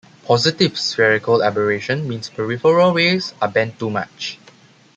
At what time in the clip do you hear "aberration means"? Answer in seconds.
1.43-2.27